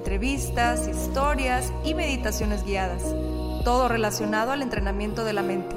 [0.00, 3.02] entrevistas, historias y meditaciones guiadas,
[3.64, 5.76] todo relacionado al entrenamiento de la mente,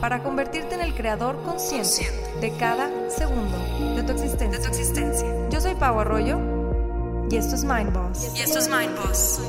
[0.00, 2.10] para convertirte en el creador consciente
[2.40, 3.56] de cada segundo
[3.94, 5.48] de tu existencia.
[5.50, 6.40] Yo soy Pau Arroyo
[7.30, 8.36] y esto es Mind Boss.
[8.36, 9.40] Y esto es Mind Boss.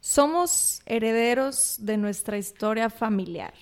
[0.00, 3.54] Somos herederos de nuestra historia familiar.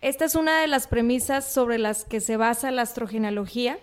[0.00, 3.78] Esta es una de las premisas sobre las que se basa la astrogenealogía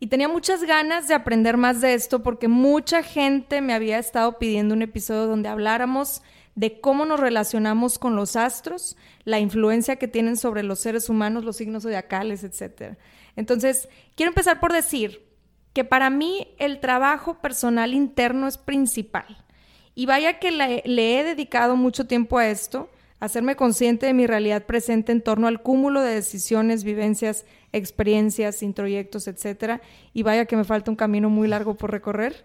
[0.00, 4.38] y tenía muchas ganas de aprender más de esto porque mucha gente me había estado
[4.38, 6.22] pidiendo un episodio donde habláramos
[6.54, 11.44] de cómo nos relacionamos con los astros, la influencia que tienen sobre los seres humanos,
[11.44, 12.96] los signos zodiacales, etc.
[13.36, 15.24] Entonces, quiero empezar por decir
[15.72, 19.44] que para mí el trabajo personal interno es principal.
[19.94, 24.26] Y vaya que le, le he dedicado mucho tiempo a esto hacerme consciente de mi
[24.26, 29.80] realidad presente en torno al cúmulo de decisiones, vivencias, experiencias, introyectos, etcétera,
[30.12, 32.44] y vaya que me falta un camino muy largo por recorrer.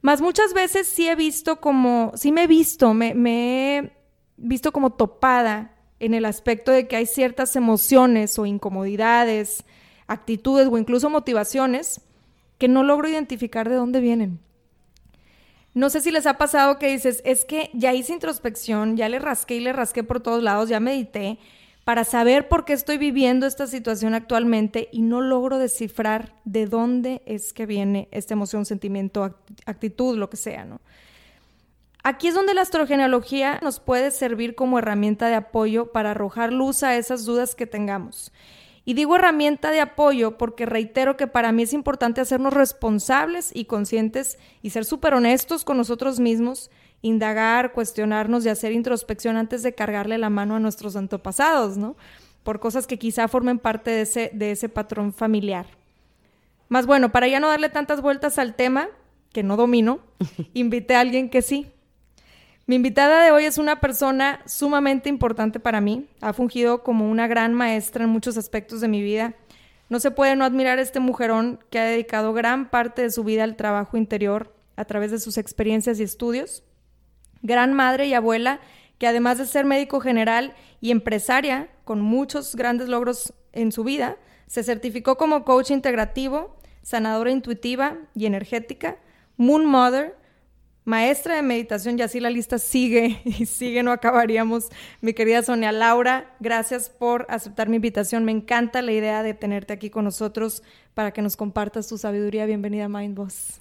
[0.00, 3.92] Más muchas veces sí he visto como, sí me he visto, me, me he
[4.36, 9.64] visto como topada en el aspecto de que hay ciertas emociones o incomodidades,
[10.06, 12.00] actitudes o incluso motivaciones
[12.56, 14.40] que no logro identificar de dónde vienen.
[15.74, 19.18] No sé si les ha pasado que dices, es que ya hice introspección, ya le
[19.18, 21.38] rasqué y le rasqué por todos lados, ya medité
[21.84, 27.22] para saber por qué estoy viviendo esta situación actualmente y no logro descifrar de dónde
[27.24, 30.80] es que viene esta emoción, sentimiento, actitud, lo que sea, ¿no?
[32.02, 36.82] Aquí es donde la astrogenealogía nos puede servir como herramienta de apoyo para arrojar luz
[36.82, 38.32] a esas dudas que tengamos.
[38.88, 43.66] Y digo herramienta de apoyo porque reitero que para mí es importante hacernos responsables y
[43.66, 46.70] conscientes y ser súper honestos con nosotros mismos,
[47.02, 51.96] indagar, cuestionarnos y hacer introspección antes de cargarle la mano a nuestros antepasados, ¿no?
[52.42, 55.66] Por cosas que quizá formen parte de ese, de ese patrón familiar.
[56.70, 58.88] Más bueno, para ya no darle tantas vueltas al tema,
[59.34, 60.00] que no domino,
[60.54, 61.70] invité a alguien que sí,
[62.68, 66.06] mi invitada de hoy es una persona sumamente importante para mí.
[66.20, 69.32] Ha fungido como una gran maestra en muchos aspectos de mi vida.
[69.88, 73.24] No se puede no admirar a este mujerón que ha dedicado gran parte de su
[73.24, 76.62] vida al trabajo interior a través de sus experiencias y estudios.
[77.40, 78.60] Gran madre y abuela
[78.98, 80.52] que además de ser médico general
[80.82, 87.30] y empresaria con muchos grandes logros en su vida, se certificó como coach integrativo, sanadora
[87.30, 88.98] intuitiva y energética,
[89.38, 90.18] Moon Mother,
[90.88, 94.68] maestra de meditación y así la lista sigue y sigue, no acabaríamos.
[95.02, 98.24] Mi querida Sonia Laura, gracias por aceptar mi invitación.
[98.24, 100.62] Me encanta la idea de tenerte aquí con nosotros
[100.94, 102.46] para que nos compartas tu sabiduría.
[102.46, 103.60] Bienvenida a Mind Boss.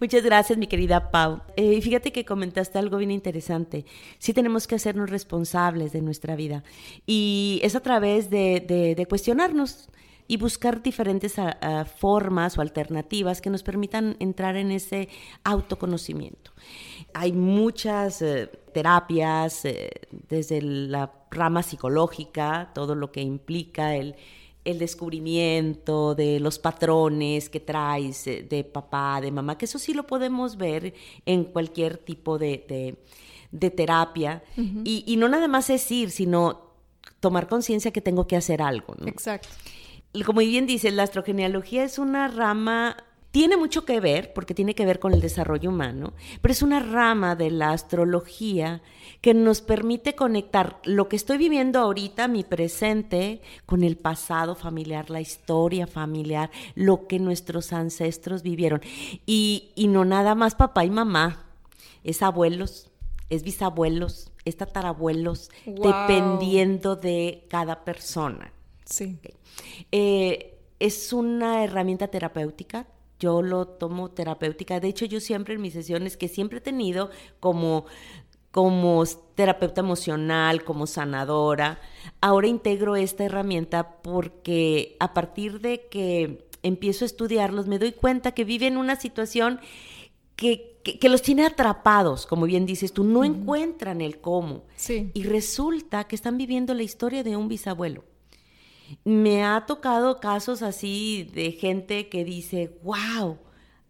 [0.00, 1.42] Muchas gracias, mi querida Pau.
[1.56, 3.84] Eh, fíjate que comentaste algo bien interesante.
[4.18, 6.64] Sí tenemos que hacernos responsables de nuestra vida
[7.06, 9.88] y es a través de, de cuestionarnos
[10.28, 15.08] y buscar diferentes ah, ah, formas o alternativas que nos permitan entrar en ese
[15.42, 16.52] autoconocimiento.
[17.14, 19.90] Hay muchas eh, terapias eh,
[20.28, 24.14] desde la rama psicológica, todo lo que implica el,
[24.64, 30.06] descubrimiento de los patrones que traes eh, de papá, de mamá, que eso sí lo
[30.06, 30.92] podemos ver
[31.24, 32.98] en cualquier tipo de,
[33.74, 34.42] terapia.
[34.58, 36.60] y, y, no nada más es ir, sino
[37.18, 38.94] tomar conciencia que tengo que hacer algo.
[39.06, 39.48] Exacto
[40.24, 42.96] como bien dice, la astrogenealogía es una rama
[43.30, 46.80] tiene mucho que ver, porque tiene que ver con el desarrollo humano, pero es una
[46.80, 48.80] rama de la astrología
[49.20, 55.10] que nos permite conectar lo que estoy viviendo ahorita, mi presente, con el pasado familiar,
[55.10, 58.80] la historia familiar, lo que nuestros ancestros vivieron.
[59.26, 61.44] Y, no nada más papá y mamá,
[62.04, 62.90] es abuelos,
[63.28, 68.52] es bisabuelos, es tatarabuelos, dependiendo de cada persona.
[68.88, 69.18] Sí.
[69.92, 72.86] Eh, es una herramienta terapéutica.
[73.20, 74.80] Yo lo tomo terapéutica.
[74.80, 77.86] De hecho, yo siempre en mis sesiones que siempre he tenido como
[78.50, 79.04] como
[79.34, 81.80] terapeuta emocional, como sanadora,
[82.20, 88.32] ahora integro esta herramienta porque a partir de que empiezo a estudiarlos me doy cuenta
[88.32, 89.60] que viven una situación
[90.34, 94.64] que, que, los tiene atrapados, como bien dices tú, no encuentran el cómo.
[94.76, 95.10] Sí.
[95.12, 98.04] Y resulta que están viviendo la historia de un bisabuelo.
[99.04, 103.38] Me ha tocado casos así de gente que dice, wow,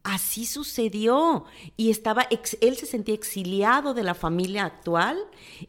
[0.03, 1.45] así sucedió.
[1.77, 2.27] Y estaba,
[2.61, 5.19] él se sentía exiliado de la familia actual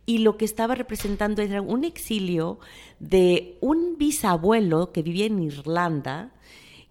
[0.05, 2.59] y lo que estaba representando era un exilio
[2.99, 6.31] de un bisabuelo que vivía en Irlanda,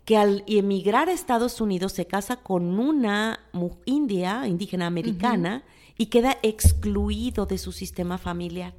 [0.05, 3.41] que al emigrar a Estados Unidos se casa con una
[3.85, 5.65] india, indígena americana,
[5.99, 8.73] y queda excluido de su sistema familiar.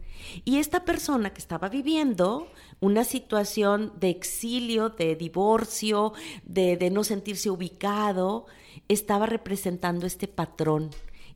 [0.46, 2.48] Y esta persona que estaba viviendo
[2.82, 8.46] una situación de exilio, de divorcio, de, no sentirse ubicado,
[8.88, 10.90] estaba representando este patrón.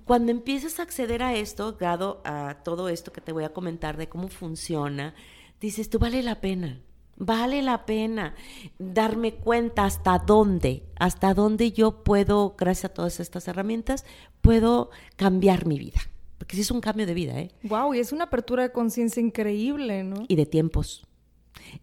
[0.05, 3.97] Cuando empiezas a acceder a esto, dado a todo esto que te voy a comentar
[3.97, 5.13] de cómo funciona,
[5.61, 6.81] dices, tú vale la pena,
[7.17, 8.35] vale la pena
[8.79, 14.05] darme cuenta hasta dónde, hasta dónde yo puedo, gracias a todas estas herramientas,
[14.41, 16.01] puedo cambiar mi vida.
[16.37, 17.51] Porque sí es un cambio de vida, ¿eh?
[17.63, 20.25] Wow, y es una apertura de conciencia increíble, ¿no?
[20.27, 21.07] Y de tiempos.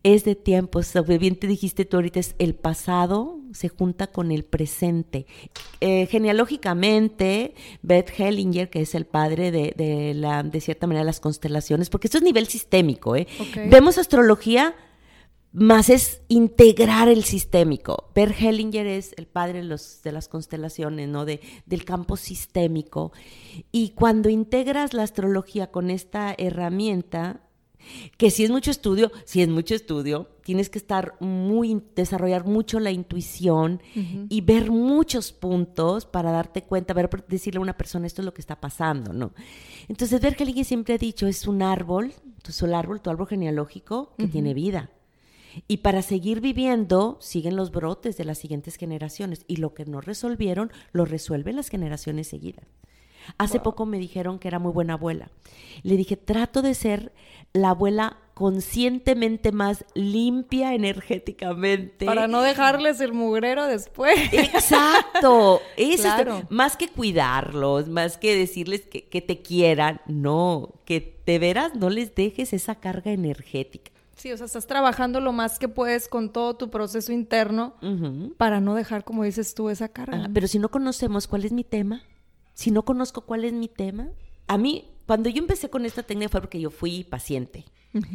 [0.02, 0.92] Es de tiempos.
[1.06, 5.26] Bien te dijiste tú ahorita, es el pasado se junta con el presente.
[5.80, 11.90] Eh, genealógicamente, Beth Hellinger, que es el padre de, la, de cierta manera las constelaciones,
[11.90, 13.26] porque esto es nivel sistémico, ¿eh?
[13.68, 14.74] Vemos astrología
[15.52, 18.10] más es integrar el sistémico.
[18.14, 21.24] Bert Hellinger es el padre de, los, de las constelaciones, ¿no?
[21.24, 23.12] De, del campo sistémico.
[23.72, 27.40] Y cuando integras la astrología con esta herramienta,
[28.16, 32.80] que si es mucho estudio, si es mucho estudio, tienes que estar muy, desarrollar mucho
[32.80, 33.82] la intuición
[34.28, 38.34] y ver muchos puntos para darte cuenta, ver, decirle a una persona esto es lo
[38.34, 39.32] que está pasando, ¿no?
[39.88, 42.12] Entonces, Hellinger siempre ha dicho, es un árbol,
[42.42, 44.90] tu el árbol, tu árbol genealógico que tiene vida
[45.68, 49.44] y para seguir viviendo, siguen los brotes de las siguientes generaciones.
[49.46, 52.66] Y lo que no resolvieron, lo resuelven las generaciones seguidas.
[53.38, 55.30] Hace poco me dijeron que era muy buena abuela.
[55.82, 57.12] Le dije, trato de ser
[57.52, 62.06] la abuela conscientemente más limpia energéticamente.
[62.06, 64.18] Para no dejarles el mugrero después.
[64.32, 65.60] Exacto.
[65.76, 66.08] Eso
[66.48, 71.90] más que cuidarlos, más que decirles que, que te quieran, no, que de veras no
[71.90, 73.90] les dejes esa carga energética.
[74.20, 77.74] Sí, o sea, estás trabajando lo más que puedes con todo tu proceso interno
[78.36, 80.28] para no dejar, como dices tú, esa carga.
[80.34, 82.02] pero si no conocemos cuál es mi tema,
[82.60, 84.10] si no conozco cuál es mi tema,
[84.46, 87.64] a mí, cuando yo empecé con esta técnica fue porque yo fui paciente.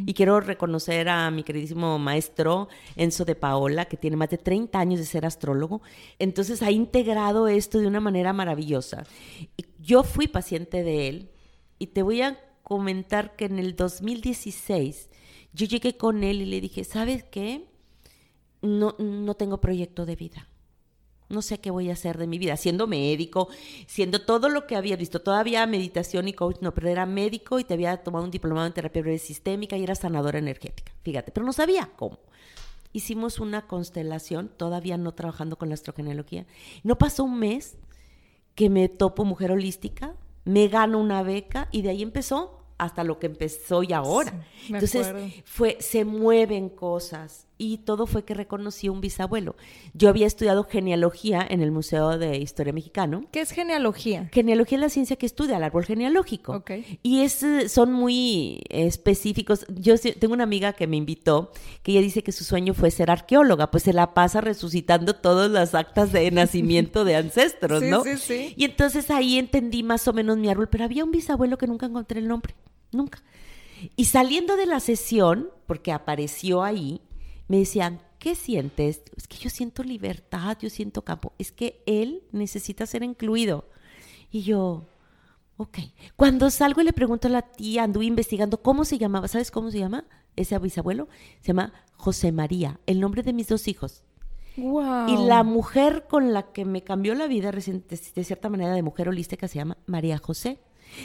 [0.06, 4.78] Y quiero reconocer a mi queridísimo maestro Enzo de Paola, que tiene más de 30
[4.78, 5.82] años de ser astrólogo.
[6.20, 9.02] Entonces ha integrado esto de una manera maravillosa.
[9.80, 11.30] Yo fui paciente de él
[11.80, 15.10] y te voy a comentar que en el 2016
[15.54, 17.66] yo llegué con él y le dije, ¿sabes qué?
[18.62, 20.48] No, no tengo proyecto de vida.
[21.28, 23.48] No sé qué voy a hacer de mi vida, siendo médico,
[23.86, 25.20] siendo todo lo que había visto.
[25.20, 28.72] Todavía meditación y coach, no, pero era médico y te había tomado un diplomado en
[28.72, 30.92] terapia breve sistémica y era sanadora energética.
[31.02, 32.18] Fíjate, pero no sabía cómo.
[32.92, 36.46] Hicimos una constelación, todavía no trabajando con la astrogenealogía.
[36.82, 37.76] No pasó un mes
[38.54, 40.14] que me topo mujer holística,
[40.44, 44.46] me gano una beca y de ahí empezó hasta lo que empezó y ahora.
[44.68, 45.12] Entonces,
[45.44, 49.56] fue, se mueven cosas y todo fue que reconocí un bisabuelo.
[49.94, 53.24] Yo había estudiado genealogía en el Museo de Historia Mexicano.
[53.32, 54.28] ¿Qué es genealogía?
[54.32, 56.62] Genealogía es la ciencia que estudia el árbol genealógico.
[57.02, 59.66] Y es, son muy específicos.
[59.68, 61.50] Yo tengo una amiga que me invitó,
[61.82, 65.50] que ella dice que su sueño fue ser arqueóloga, pues se la pasa resucitando todas
[65.50, 68.02] las actas de nacimiento de ancestros, ¿no?
[68.04, 68.54] Sí, sí.
[68.56, 71.86] Y entonces ahí entendí más o menos mi árbol, pero había un bisabuelo que nunca
[71.86, 72.54] encontré el nombre,
[72.92, 73.22] nunca.
[73.94, 77.00] Y saliendo de la sesión, porque apareció ahí,
[77.48, 79.02] me decían, ¿qué sientes?
[79.16, 81.32] Es que yo siento libertad, yo siento campo.
[81.38, 83.68] Es que él necesita ser incluido.
[84.30, 84.86] Y yo,
[85.56, 85.78] ok.
[86.16, 89.70] Cuando salgo y le pregunto a la tía, anduve investigando cómo se llamaba, ¿sabes cómo
[89.70, 90.04] se llama?
[90.34, 91.08] Ese bisabuelo
[91.40, 94.02] se llama José María, el nombre de mis dos hijos.
[94.56, 95.08] Wow.
[95.08, 98.82] Y la mujer con la que me cambió la vida reciente, de cierta manera de
[98.82, 100.58] mujer holística se llama María José.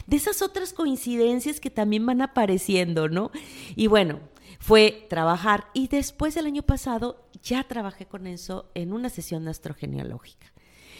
[0.07, 3.31] De esas otras coincidencias que también van apareciendo, ¿no?
[3.75, 4.19] Y bueno,
[4.61, 10.53] fue trabajar y después del año pasado ya trabajé con eso en una sesión astrogenealógica.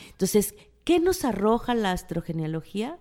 [0.10, 2.98] Entonces, ¿qué nos arroja la astrogenealogía?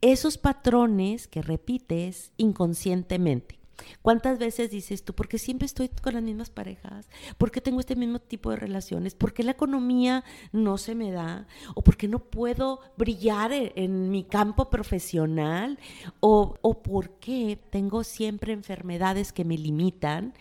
[0.00, 3.60] Esos patrones que repites inconscientemente.
[4.02, 7.08] ¿Cuántas veces dices tú, porque siempre estoy con las mismas parejas?
[7.38, 9.14] ¿Por qué tengo este mismo tipo de relaciones?
[9.14, 11.46] ¿Por qué la economía no se me da?
[11.74, 15.78] ¿O por qué no puedo brillar e-, en, mi campo profesional?
[16.20, 20.34] ¿O, ¿O por qué tengo siempre enfermedades que me limitan?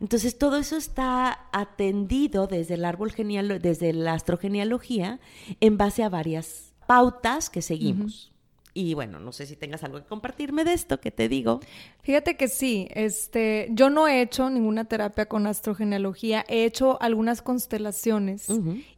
[0.00, 5.18] Entonces todo eso está atendido desde el árbol genial, desde la astrogenealogía,
[5.60, 8.32] en base a varias pautas que seguimos.
[8.78, 11.58] Y bueno, no sé si tengas algo que compartirme de esto que te digo.
[12.00, 17.42] Fíjate que sí, este, yo no he hecho ninguna terapia con astrogenealogía, he hecho algunas
[17.42, 18.46] constelaciones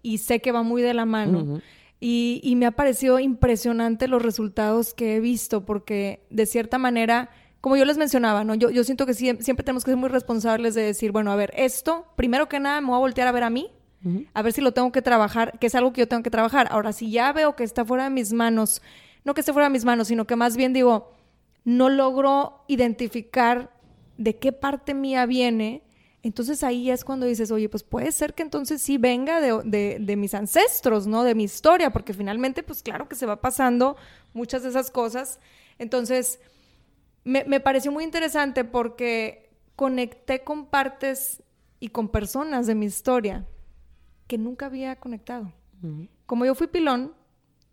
[0.03, 1.63] y sé que va muy de la mano.
[1.99, 7.31] y, y me ha parecido impresionante los resultados que he visto, porque de cierta manera
[7.63, 8.55] como yo les mencionaba, ¿no?
[8.55, 11.53] Yo, yo siento que siempre tenemos que ser muy responsables de decir, bueno, a ver,
[11.57, 13.71] esto, primero que nada, me voy a voltear a ver a mí,
[14.33, 16.69] a ver si lo tengo que trabajar, que es algo que yo tengo que trabajar.
[16.71, 18.81] Ahora, si ya veo que está fuera de mis manos,
[19.25, 21.13] no que esté fuera de mis manos, sino que más bien digo,
[21.65, 23.73] no logro identificar
[24.17, 25.83] de qué parte mía viene,
[26.23, 30.17] entonces ahí es cuando dices, oye, pues puede ser que entonces sí venga de, de,
[30.17, 31.25] mis ancestros, ¿no?
[31.25, 33.97] De mi historia, porque finalmente, pues claro que se va pasando
[34.35, 35.41] muchas de esas cosas.
[35.79, 36.39] Entonces,
[37.25, 41.43] me, me pareció muy interesante porque conecté con partes
[41.79, 43.47] y con personas de mi historia
[44.27, 45.53] que nunca había conectado.
[46.27, 47.15] Como yo fui pilón,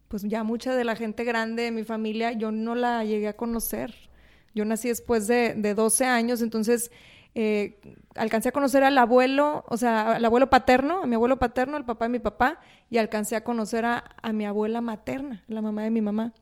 [0.08, 3.36] pues ya mucha de la gente grande de mi familia yo no la llegué a
[3.36, 3.94] conocer.
[4.54, 6.92] Yo nací después de, de 12 años, entonces
[7.36, 7.80] eh,
[8.16, 11.86] alcancé a conocer al abuelo, o sea, al abuelo paterno, a mi abuelo paterno, al
[11.86, 12.60] papá de mi papá,
[12.90, 16.34] y alcancé a conocer a, a mi abuela materna, la mamá de mi mamá.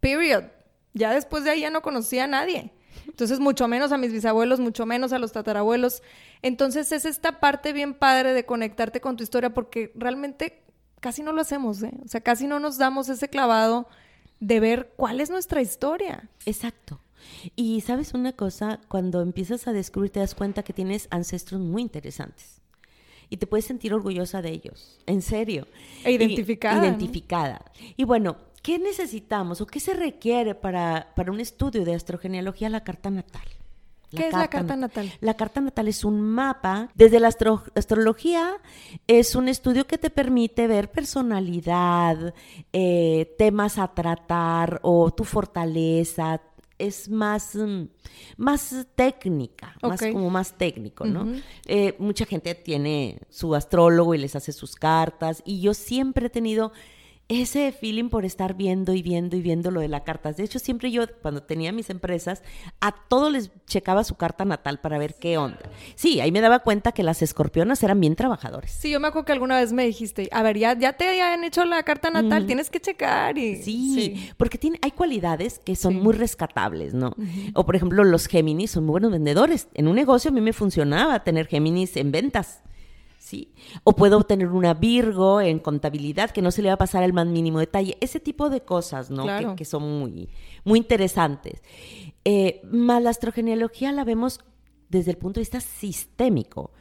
[0.00, 0.44] Period.
[0.92, 2.70] Ya después de ahí ya no conocía a nadie.
[3.06, 6.02] Entonces, mucho menos a mis bisabuelos, mucho menos a los tatarabuelos.
[6.42, 10.62] Entonces, es esta parte bien padre de conectarte con tu historia porque realmente
[11.00, 11.92] casi no lo hacemos, ¿eh?
[12.04, 13.88] O sea, casi no nos damos ese clavado
[14.38, 16.28] de ver cuál es nuestra historia.
[16.46, 17.00] Exacto.
[17.56, 21.82] Y sabes una cosa, cuando empiezas a descubrir te das cuenta que tienes ancestros muy
[21.82, 22.60] interesantes.
[23.28, 25.68] Y te puedes sentir orgullosa de ellos, en serio.
[26.04, 26.84] E identificada.
[26.84, 27.64] identificada.
[27.96, 32.68] Y bueno, ¿qué necesitamos o qué se requiere para, para un estudio de astrogenealogía?
[32.68, 33.46] La carta natal.
[34.10, 35.12] ¿Qué es la carta natal?
[35.20, 36.88] La carta natal es un mapa.
[36.94, 38.56] Desde la astrología
[39.06, 42.34] es un estudio que te permite ver personalidad,
[42.72, 46.40] eh, temas a tratar o tu fortaleza.
[46.78, 47.82] Es más, mm,
[48.38, 51.26] más técnica, más como más técnico, ¿no?
[51.66, 56.30] Eh, mucha gente tiene su astrólogo y les hace sus cartas y yo siempre he
[56.30, 56.72] tenido
[57.30, 60.32] ese feeling por estar viendo y viendo y viendo lo de la carta.
[60.32, 62.42] De hecho, siempre yo, cuando tenía mis empresas,
[62.80, 65.60] a todos les checaba su carta natal para ver qué onda.
[65.94, 68.72] Sí, ahí me daba cuenta que las escorpionas eran bien trabajadores.
[68.72, 71.44] Sí, yo me acuerdo que alguna vez me dijiste, a ver, ya, ya te han
[71.44, 73.38] hecho la carta natal, tienes que checar.
[73.38, 73.62] Y...
[73.62, 77.14] Sí, porque tiene, hay cualidades que son muy rescatables, ¿no?
[77.54, 79.68] O por ejemplo, los Géminis son muy buenos vendedores.
[79.74, 82.64] En un negocio a mí me funcionaba tener Géminis en ventas.
[83.20, 83.52] ¿Sí?
[83.84, 87.12] O puedo tener una Virgo en contabilidad que no se le va a pasar el
[87.12, 87.96] más mínimo detalle.
[88.00, 89.26] Ese tipo de cosas, ¿no?
[89.54, 90.30] Que, son muy,
[90.64, 91.62] muy interesantes.
[92.24, 94.40] Eh, más la astrogenealogía la vemos
[94.88, 96.72] desde el punto de vista sistémico,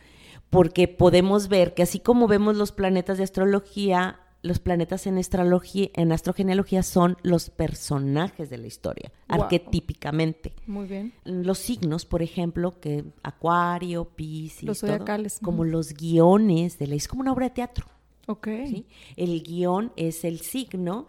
[0.50, 5.89] porque podemos ver que así como vemos los planetas de astrología, los planetas en astrología,
[5.93, 10.53] en astrogenealogía son los personajes de la historia, arquetípicamente.
[10.65, 11.13] Muy bien.
[11.25, 17.08] Los signos, por ejemplo, que Acuario, Piscis, los zodiacales, como los guiones de la es
[17.08, 17.86] como una obra de teatro.
[18.27, 18.48] Ok.
[19.15, 21.08] El guion es el signo.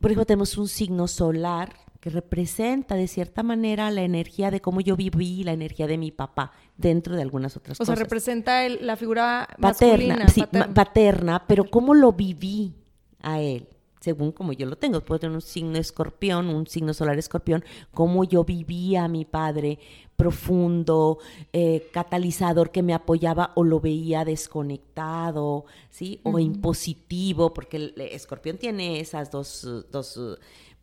[0.00, 4.82] Por ejemplo, tenemos un signo solar que representa de cierta manera la energía de cómo
[4.82, 7.90] yo viví, la energía de mi papá dentro de algunas otras cosas.
[7.90, 10.44] O sea, representa la figura paterna, masculina, sí,
[10.74, 11.46] paterna.
[11.46, 12.74] pero cómo lo viví
[13.22, 13.68] a él
[14.00, 15.00] según como yo lo tengo.
[15.00, 19.78] Puedo tener un signo escorpión, un signo solar escorpión, cómo yo vivía a mi padre
[20.16, 21.18] profundo,
[21.52, 26.20] eh, catalizador que me apoyaba o lo veía desconectado, ¿sí?
[26.22, 30.18] O impositivo, porque el escorpión tiene esas dos, dos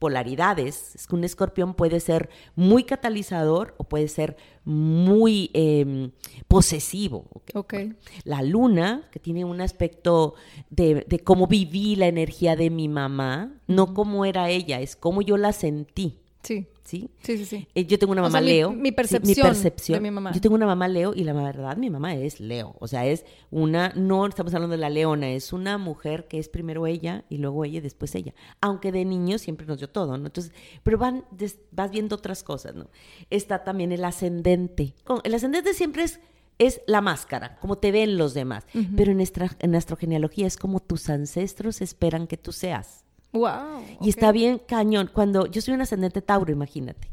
[0.01, 0.95] polaridades.
[0.95, 4.35] Es que un escorpión puede ser muy catalizador o puede ser
[4.65, 6.09] muy em,
[6.47, 7.25] posesivo.
[7.53, 7.93] Okay.
[8.23, 10.33] La luna, que tiene un aspecto
[10.71, 15.37] de, cómo viví la energía de mi mamá, no cómo era ella, es cómo yo
[15.37, 16.20] la sentí.
[16.43, 16.67] Sí.
[16.83, 17.09] ¿sí?
[17.23, 18.71] Sí, sí, eh, yo tengo una mamá Leo.
[18.73, 19.55] Mi, percepción,
[19.87, 20.31] de mi mamá.
[20.33, 22.75] Yo tengo una mamá Leo y la verdad mi mamá es Leo.
[22.79, 26.49] O sea, es una, no estamos hablando de la leona, es una mujer que es
[26.49, 28.33] primero ella y luego ella y después ella.
[28.59, 30.25] Aunque de niño siempre nos dio todo, ¿no?
[30.25, 30.51] Entonces,
[30.83, 31.25] pero van,
[31.71, 32.87] vas viendo otras cosas, ¿no?
[33.29, 34.95] Está también el ascendente.
[35.23, 36.19] El ascendente siempre es
[36.57, 38.67] es la máscara, como te ven los demás.
[38.95, 43.03] Pero en nuestra, en nuestra genealogía es como tus ancestros esperan que tú seas.
[43.33, 43.83] Wow.
[44.01, 45.09] Y está bien cañón.
[45.11, 47.09] Cuando yo soy un ascendente Tauro, imagínate.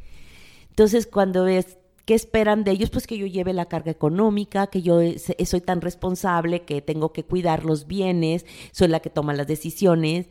[0.70, 4.82] Entonces, cuando ves qué esperan de ellos, pues que yo lleve la carga económica, que
[4.82, 5.00] yo
[5.44, 10.28] soy tan responsable, que tengo que cuidar los bienes, soy la que toma las decisiones.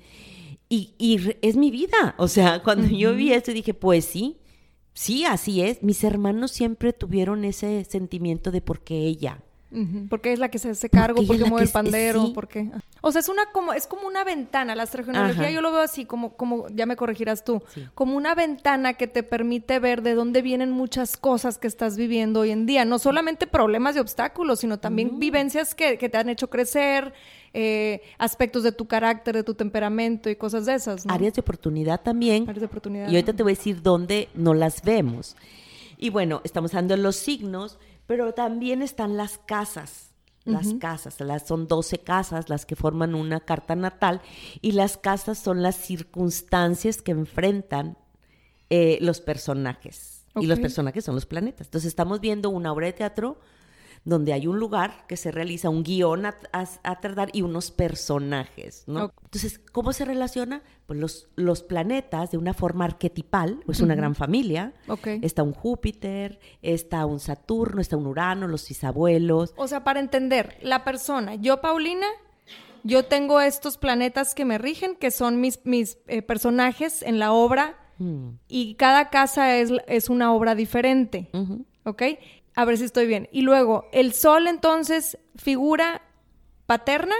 [0.70, 2.15] Y, es mi vida.
[2.17, 4.38] O sea, cuando yo vi esto dije, pues sí,
[4.94, 5.84] sí, así es.
[5.84, 9.44] Mis hermanos siempre tuvieron ese sentimiento de por qué ella,
[10.09, 12.31] Porque es la que se hace cargo, Porque mueve el pandero, es- sí.
[12.33, 12.69] porque...
[13.01, 15.50] O sea, es una como es como una ventana, la astrología Ajá.
[15.50, 17.86] yo lo veo así como como ya me corregirás tú, Sí.
[17.93, 22.39] como una ventana que te permite ver de dónde vienen muchas cosas que estás viviendo
[22.41, 26.29] hoy en día, no solamente problemas y obstáculos, sino también vivencias que, que te han
[26.29, 27.13] hecho crecer,
[27.53, 31.13] eh, aspectos de tu carácter, de tu temperamento y cosas de esas, ¿no?
[31.13, 32.43] Áreas de oportunidad también.
[32.43, 33.09] Áreas de oportunidad.
[33.09, 35.36] Y ahorita te voy a decir dónde no las vemos.
[35.97, 40.05] Y bueno, estamos hablando de los signos, pero también están las casas.
[40.45, 44.21] Las casas, las, son 12 casas las que forman una carta natal
[44.61, 47.97] y las casas son las circunstancias que enfrentan
[48.69, 50.25] eh, los personajes.
[50.35, 51.67] Y los personajes son los planetas.
[51.67, 53.39] Entonces estamos viendo una obra de teatro
[54.09, 57.71] donde hay un lugar que se realiza un guion a, a- a tardar y unos
[57.71, 59.11] personajes, ¿no?
[59.25, 60.61] Entonces, ¿cómo se relaciona?
[60.85, 64.73] Pues los, los planetas de una forma arquetipal, es una gran familia.
[64.87, 65.07] Ok.
[65.21, 69.53] Está un Júpiter, está un Saturno, está un Urano, los bisabuelos.
[69.57, 72.07] O sea, para entender, la persona, yo Paulina,
[72.83, 77.31] yo tengo estos planetas que me rigen, que son mis, mis eh, personajes en la
[77.33, 81.31] obra, Mm, y cada casa es, es una obra diferente.
[81.83, 82.03] ¿ok?
[82.57, 83.29] A ver si estoy bien.
[83.31, 86.01] Y luego, el sol entonces figura
[86.65, 87.15] paterna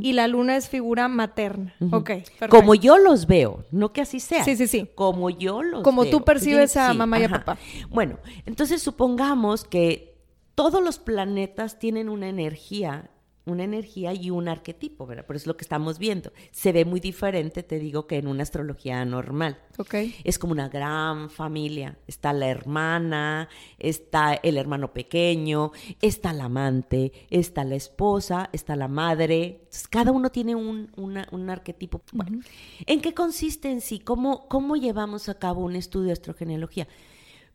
[0.00, 1.74] y la luna es figura materna.
[1.92, 2.48] Ok, perfecto.
[2.48, 4.44] Como yo los veo, no que así sea.
[4.44, 4.90] Sí, sí, sí.
[4.94, 6.10] Como yo los Como veo.
[6.10, 7.56] tú percibes a Sí, mamá y a papá.
[7.88, 10.18] Bueno, entonces supongamos que
[10.54, 13.10] todos los planetas tienen una energía,
[13.50, 15.26] una energía y un arquetipo, ¿verdad?
[15.26, 16.32] Por eso es lo que estamos viendo.
[16.52, 19.58] Se ve muy diferente, te digo, que en una astrología normal.
[19.78, 19.94] Ok.
[20.24, 21.98] Es como una gran familia.
[22.06, 28.88] Está la hermana, está el hermano pequeño, está la amante, está la esposa, está la
[28.88, 29.60] madre.
[29.64, 32.02] Entonces, cada uno tiene un, una- un arquetipo.
[32.12, 32.40] Bueno,
[32.86, 33.98] ¿en qué consiste en sí?
[33.98, 36.88] ¿Cómo, ¿Cómo llevamos a cabo un estudio de astrogenealogía?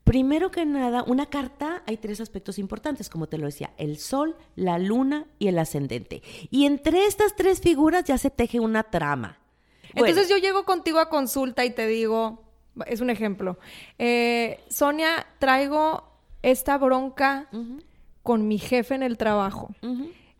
[0.06, 4.36] Primero que nada, una carta hay tres aspectos importantes, como te lo decía, el sol,
[4.54, 6.22] la luna y el ascendente.
[6.48, 9.40] Y entre estas tres figuras ya se teje una trama.
[9.94, 12.44] Bueno, Entonces yo llego contigo a consulta y te digo,
[12.86, 13.58] es un ejemplo,
[13.98, 16.04] eh, Sonia, traigo
[16.40, 17.48] esta bronca
[18.22, 19.74] con mi jefe en el trabajo,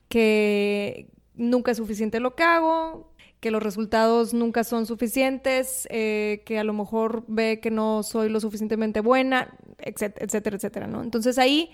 [0.08, 3.10] que nunca es suficiente lo que hago,
[3.46, 8.28] que los resultados nunca son suficientes, eh, que a lo mejor ve que no soy
[8.28, 11.00] lo suficientemente buena, etcétera, etcétera, etcétera, ¿no?
[11.04, 11.70] Entonces ahí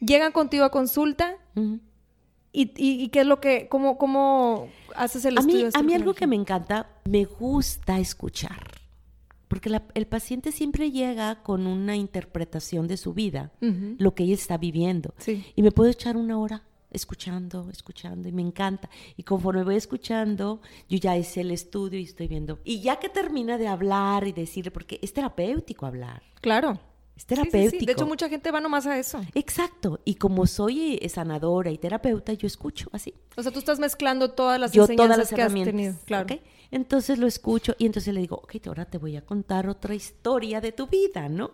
[0.00, 4.66] llegan contigo a consulta y, y- y qué es lo que, cómo, cómo
[4.96, 5.70] haces el A mí, estudio.
[5.70, 8.72] de a mí algo que me encanta, me gusta escuchar.
[9.46, 14.34] Porque la- el paciente siempre llega con una interpretación de su vida, lo que ella
[14.34, 15.14] está viviendo.
[15.18, 15.44] Sí.
[15.54, 18.88] Y me puedo echar una hora escuchando, escuchando, y me encanta.
[19.16, 22.58] Y conforme voy escuchando, yo ya hice el estudio y estoy viendo.
[22.64, 26.72] Y ya que termina de hablar y decirle, porque es terapéutico hablar, Claro.
[26.72, 26.80] es Sí,
[27.14, 27.26] sí, sí.
[27.26, 27.84] terapéutico.
[27.86, 29.20] De hecho, mucha gente va nomás a eso.
[29.34, 30.00] Exacto.
[30.04, 33.14] Y como soy eh, sanadora y terapeuta, yo escucho así.
[33.36, 35.94] O sea, tú estás mezclando todas las yo enseñanzas todas las que has tenido.
[36.04, 36.26] Claro.
[36.70, 40.60] Entonces lo escucho y entonces le digo, ok, ahora te voy a contar otra historia
[40.62, 41.50] de tu vida, ¿no?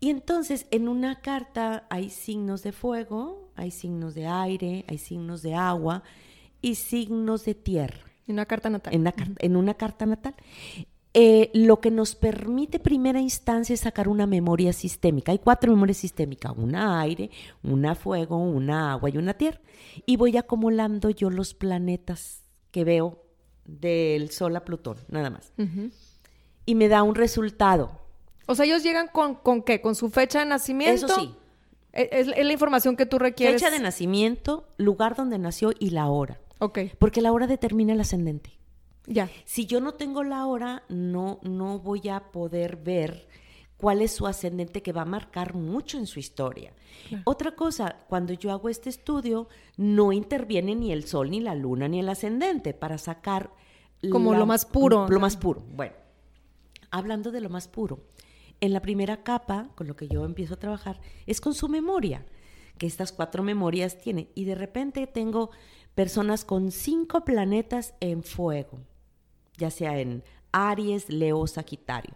[0.00, 5.42] Y entonces en una carta hay signos de fuego, hay signos de aire, hay signos
[5.42, 6.02] de agua
[6.62, 8.94] y signos de tierra Y una carta natal.
[8.94, 10.34] en una, car- en una carta natal.
[11.14, 15.32] Eh, lo que nos permite primera instancia es sacar una memoria sistémica.
[15.32, 17.30] Hay cuatro memorias sistémicas, una aire,
[17.64, 19.60] una fuego, una agua y una tierra.
[20.06, 23.24] Y voy acumulando yo los planetas que veo
[23.64, 25.52] del Sol a Plutón, nada más.
[26.66, 27.90] Y me da un resultado.
[28.48, 29.80] O sea, ellos llegan con, con qué?
[29.80, 31.06] ¿Con su fecha de nacimiento?
[31.06, 31.34] Eso sí.
[31.92, 33.60] E- Es, es la información que tú requieres.
[33.62, 36.40] Fecha de nacimiento, lugar donde nació y la hora.
[36.60, 38.58] Ok, Porque la hora determina el ascendente.
[39.06, 39.28] ya.
[39.44, 43.28] Si yo no tengo la hora, no, no voy a poder ver
[43.76, 46.72] cuál es su ascendente que va a marcar mucho en su historia.
[47.24, 51.86] Otra cosa, cuando yo hago este estudio, no interviene ni el sol, ni la luna,
[51.86, 53.50] ni el ascendente para sacar...
[54.10, 55.20] Como lo más puro, Lo ¿no?
[55.20, 55.62] más puro.
[55.74, 55.94] Bueno,
[56.90, 58.00] hablando de lo más puro,
[58.60, 62.26] en la primera capa, con lo que yo empiezo a trabajar, es con su memoria,
[62.76, 64.30] que estas cuatro memorias tiene.
[64.34, 65.50] Y de repente tengo
[65.94, 68.80] personas con cinco planetas en fuego,
[69.56, 72.14] ya sea en Aries, Leo, Sagitario.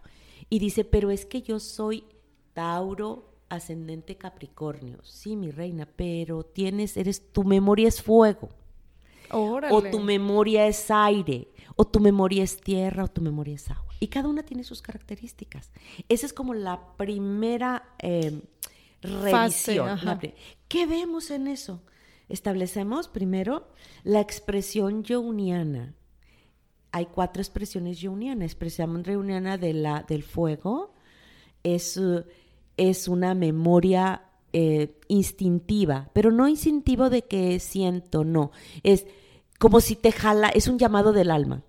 [0.48, 2.04] Y dice, pero es que yo soy
[2.52, 4.98] Tauro, ascendente Capricornio.
[5.02, 8.48] Sí, mi reina, pero tienes, eres, tu memoria es fuego.
[9.32, 9.74] Órale.
[9.74, 13.92] O tu memoria es aire, o tu memoria es tierra, o tu memoria es agua.
[14.00, 15.70] Y cada una tiene sus características.
[16.08, 18.42] Esa es como la primera eh,
[19.00, 19.98] Fase, revisión.
[20.68, 21.82] ¿Qué vemos en eso?
[22.28, 23.68] Establecemos primero
[24.04, 25.94] la expresión junguiana.
[26.92, 28.46] Hay cuatro expresiones junguianas.
[28.46, 30.94] Expresión junguiana de la, del fuego
[31.62, 32.00] es,
[32.76, 38.50] es una memoria eh, instintiva, pero no instintivo de que siento, no.
[38.82, 39.06] Es
[39.62, 41.62] como si te jala, es un llamado del alma.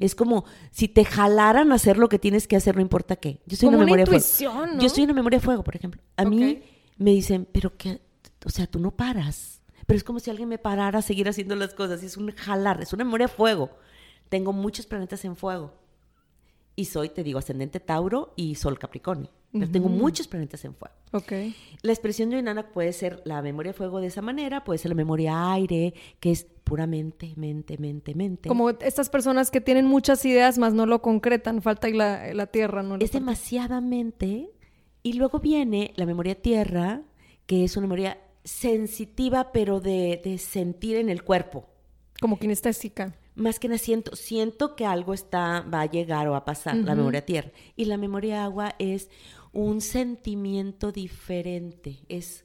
[0.00, 3.42] Es como si te jalaran a hacer lo que tienes que hacer, no importa qué.
[3.44, 4.66] Yo soy Como una una memoria de fuego.
[4.66, 4.80] ¿no?
[4.80, 6.00] Yo soy una memoria de fuego, por ejemplo.
[6.16, 6.62] A mí
[6.96, 8.00] me dicen, pero que,
[8.46, 9.60] o sea, tú no paras.
[9.84, 12.02] Pero es como si alguien me parara a seguir haciendo las cosas.
[12.02, 13.70] Es un jalar, es una memoria de fuego.
[14.30, 15.74] Tengo muchos planetas en fuego.
[16.74, 19.30] Y soy, te digo, ascendente Tauro y Sol Capricornio.
[19.58, 20.94] Pero tengo muchos planetas en fuego.
[21.12, 21.32] Ok.
[21.82, 24.90] La expresión de Inanna puede ser la memoria de fuego de esa manera, puede ser
[24.90, 28.48] la memoria aire, que es puramente, mente, mente, mente.
[28.48, 32.82] Como estas personas que tienen muchas ideas, más no lo concretan, falta la, la tierra,
[32.82, 32.96] ¿no?
[32.96, 34.50] Es demasiadamente.
[35.02, 37.02] Y luego viene la memoria tierra,
[37.46, 41.68] que es una memoria sensitiva, pero de, de sentir en el cuerpo.
[42.20, 43.14] Como kinestésica.
[43.34, 46.74] Más que nada siento, siento que algo está, va a llegar o va a pasar,
[46.76, 47.50] la memoria tierra.
[47.76, 49.10] Y la memoria agua es
[49.52, 52.44] un sentimiento diferente, es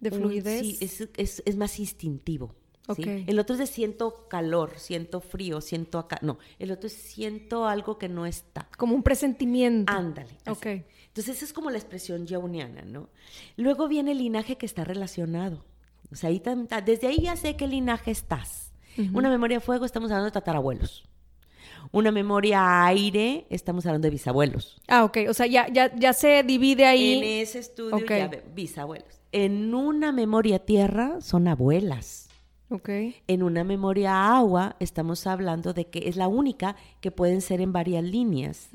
[0.00, 0.60] De un- fluidez.
[0.60, 2.54] sí, es, es- es más instintivo.
[2.98, 6.18] El otro es de siento calor, siento frío, siento acá.
[6.22, 8.68] No, el otro es siento algo que no está.
[8.76, 9.92] Como un presentimiento.
[9.92, 10.30] Ándale.
[10.44, 10.50] así.
[10.50, 10.66] Ok.
[11.06, 13.08] Entonces, esa es como la expresión yauniana, ¿no?
[13.56, 15.64] Luego viene el linaje que está relacionado.
[16.10, 16.42] O sea, ahí
[16.84, 18.72] desde ahí ya sé qué linaje estás.
[19.14, 21.04] Una memoria de fuego, estamos hablando de tatarabuelos.
[21.92, 24.80] Una memoria aire, estamos hablando de bisabuelos.
[24.88, 25.18] Ah, ok.
[25.28, 27.14] O sea, ya, ya, ya se divide ahí.
[27.18, 28.08] En ese estudio Ok.
[28.10, 29.20] ya ve- bisabuelos.
[29.32, 32.28] En una memoria tierra son abuelas.
[32.68, 32.88] Ok.
[33.26, 37.72] En una memoria agua estamos hablando de que es la única que pueden ser en
[37.72, 38.68] varias líneas.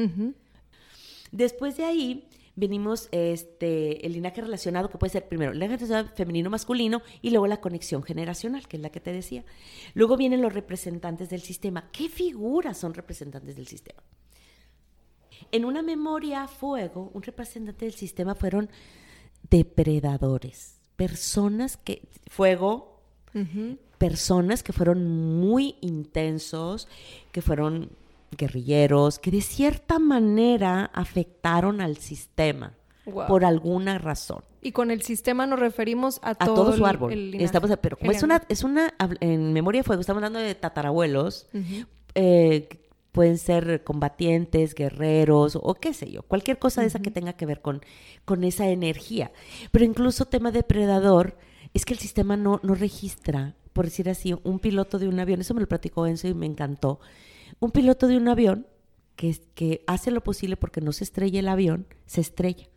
[1.31, 6.15] Después de ahí venimos este el linaje relacionado que puede ser primero el linaje relacionado
[6.15, 9.43] femenino masculino y luego la conexión generacional, que es la que te decía.
[9.93, 11.89] Luego vienen los representantes del sistema.
[11.91, 14.01] ¿Qué figuras son representantes del sistema?
[15.51, 18.69] En una memoria a fuego, un representante del sistema fueron
[19.49, 22.95] depredadores, personas que fuego
[23.97, 26.87] personas que fueron muy intensos,
[27.31, 27.91] que fueron
[28.31, 32.73] guerrilleros, que de cierta manera afectaron al sistema
[33.05, 33.27] Wow.
[33.27, 34.43] por alguna razón.
[34.63, 37.13] Y con el sistema nos referimos a, A todo, su árbol.
[37.13, 37.35] el.
[37.35, 41.47] Estamos, pero como es una, es una, en memoria de fuego, estamos hablando de tatarabuelos,
[42.15, 42.67] eh,
[43.11, 47.45] pueden ser combatientes, guerreros o qué sé yo, cualquier cosa de esa que tenga que
[47.45, 47.81] ver con,
[48.25, 49.31] con esa energía.
[49.71, 51.37] Pero incluso tema depredador,
[51.75, 55.41] es que el sistema no, no registra, por decir así, un piloto de un avión,
[55.41, 56.99] eso me lo platicó Enzo y me encantó,
[57.59, 58.67] un piloto de un avión
[59.15, 62.67] que, que hace lo posible porque no se estrelle el avión, se estrella.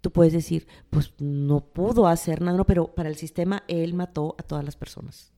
[0.00, 4.34] Tú puedes decir, pues no pudo hacer nada, no, pero para el sistema él mató
[4.38, 5.32] a todas las personas.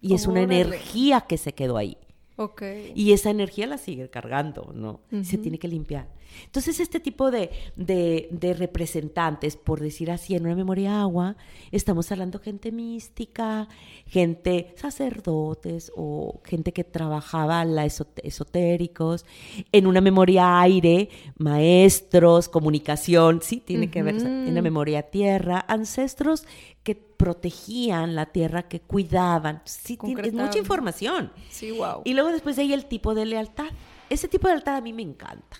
[0.00, 1.96] Y es una energía que se quedó ahí.
[2.36, 2.62] Ok.
[2.94, 5.00] Y esa energía la sigue cargando, ¿no?
[5.22, 6.08] Se tiene que limpiar.
[6.46, 11.36] Entonces, este tipo de, de- de representantes, por decir así, en una memoria agua,
[11.70, 13.68] estamos hablando gente mística,
[14.06, 19.24] gente sacerdotes o gente que trabajaba la esot- esotéricos.
[19.70, 24.16] En una memoria aire, maestros, comunicación, sí, tiene que ver.
[24.16, 26.44] en una memoria tierra, ancestros
[26.82, 29.62] que protegían la tierra, que cuidaban.
[29.64, 31.32] Sí, es mucha información.
[31.48, 32.02] Sí, wow.
[32.04, 33.68] Y luego después de ahí el tipo de lealtad.
[34.10, 35.56] Ese tipo de lealtad a mí me encanta.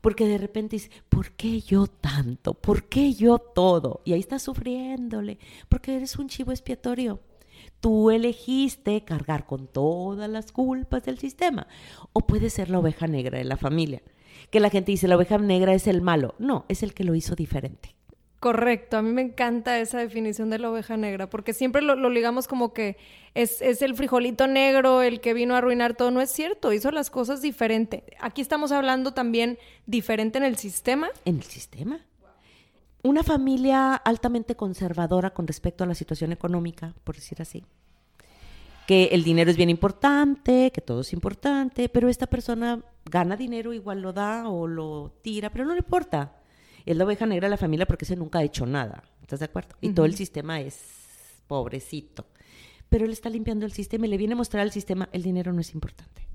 [0.00, 2.54] Porque de repente dices, ¿por qué yo tanto?
[2.54, 4.00] ¿Por qué yo todo?
[4.06, 5.38] Y ahí estás sufriéndole.
[5.68, 7.20] Porque eres un chivo expiatorio.
[7.80, 11.66] Tú elegiste cargar con todas las culpas del sistema.
[12.14, 14.00] O puede ser la oveja negra de la familia.
[14.50, 16.36] Que la gente dice, la oveja negra es el malo.
[16.38, 17.96] No, es el que lo hizo diferente.
[18.42, 22.10] Correcto, a mí me encanta esa definición de la oveja negra, porque siempre lo, lo
[22.10, 22.96] ligamos como que
[23.34, 26.10] es, es el frijolito negro el que vino a arruinar todo.
[26.10, 28.02] No es cierto, hizo las cosas diferente.
[28.18, 31.08] Aquí estamos hablando también diferente en el sistema.
[31.24, 32.00] en el sistema.
[33.04, 37.64] Una familia altamente conservadora con respecto a la situación económica, por decir así.
[38.88, 43.72] Que el dinero es bien importante, que todo es importante, pero esta persona gana dinero,
[43.72, 46.41] igual lo da o lo tira, pero no le importa.
[46.86, 49.04] Es la oveja negra de la familia porque ese nunca ha hecho nada.
[49.20, 49.76] ¿Estás de acuerdo?
[49.80, 50.78] Y todo el sistema es
[51.46, 52.26] pobrecito.
[52.88, 55.52] Pero él está limpiando el sistema y le viene a mostrar al sistema el dinero
[55.52, 56.28] no es importante.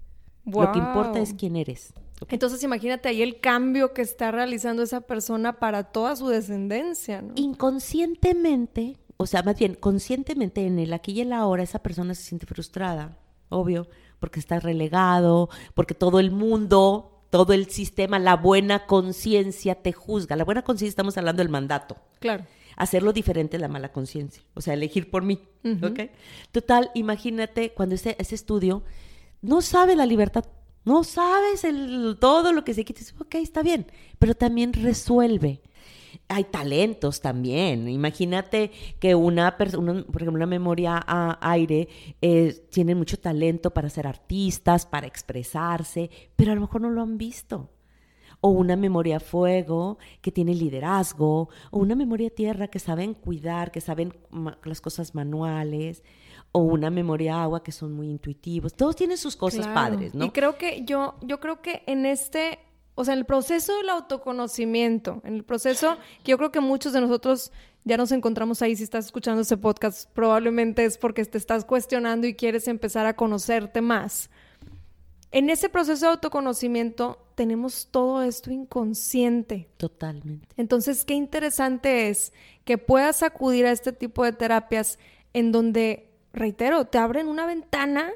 [0.46, 1.94] Lo que importa es quién eres.
[2.30, 7.34] Entonces imagínate ahí el cambio que está realizando esa persona para toda su descendencia, ¿no?
[7.36, 12.24] inconscientemente, o sea, más bien conscientemente en el aquí y el ahora, esa persona se
[12.24, 13.18] siente frustrada,
[13.50, 13.88] obvio,
[14.20, 20.36] porque está relegado, porque todo el mundo, todo el sistema, la buena conciencia te juzga.
[20.36, 21.98] La buena conciencia estamos hablando del mandato.
[22.20, 22.46] Claro.
[22.76, 25.42] Hacerlo diferente es la mala conciencia, o sea, elegir por mí.
[25.82, 26.12] ¿ok?
[26.52, 28.84] Total, imagínate cuando ese, ese estudio
[29.42, 30.46] no sabe la libertad,
[30.86, 33.88] no sabes el, todo lo que se quita, ok, está bien,
[34.20, 35.62] pero también resuelve.
[36.30, 37.88] Hay talentos también.
[37.88, 41.88] Imagínate que una persona, por ejemplo, una memoria a aire,
[42.22, 47.02] eh, tiene mucho talento para ser artistas, para expresarse, pero a lo mejor no lo
[47.02, 47.70] han visto.
[48.40, 53.14] O una memoria a fuego que tiene liderazgo, o una memoria a tierra que saben
[53.16, 54.14] cuidar, que saben
[54.64, 56.04] las cosas manuales,
[56.52, 58.76] o una memoria a agua que son muy intuitivos.
[58.76, 60.26] Todos tienen sus cosas padres, ¿no?
[60.26, 62.60] Y creo que yo, yo creo que en este
[63.00, 66.94] o sea, en el proceso del autoconocimiento, en el proceso que yo creo que muchos
[66.94, 67.52] de nosotros
[67.84, 72.26] ya nos encontramos ahí, si estás escuchando ese podcast, probablemente es porque te estás cuestionando
[72.26, 74.32] y quieres empezar a conocerte más.
[75.32, 79.70] En ese proceso de autoconocimiento tenemos todo esto inconsciente.
[79.78, 80.48] Totalmente.
[80.58, 82.34] Entonces, qué interesante es
[82.66, 84.98] que puedas acudir a este tipo de terapias
[85.34, 88.12] en donde, reitero, te abren una ventana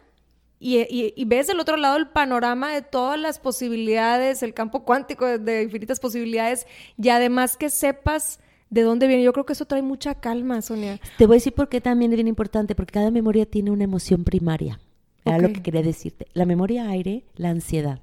[0.64, 5.64] y, ves del otro lado el panorama de todas las posibilidades, el campo cuántico de,
[5.64, 6.68] infinitas posibilidades
[7.02, 9.24] y además que sepas de dónde viene.
[9.24, 11.00] Yo creo que eso trae mucha calma, Sonia.
[11.18, 13.86] Te voy a decir por qué también es bien importante, porque cada memoria tiene una
[13.86, 14.80] emoción primaria.
[15.26, 16.28] Era lo que quería decirte.
[16.34, 18.00] La memoria aire, la ansiedad.